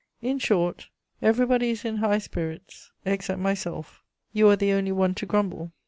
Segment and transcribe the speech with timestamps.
[0.19, 0.89] In short,
[1.21, 4.01] everybody is in high spirits, except myself;
[4.33, 5.73] you are the only one to grumble.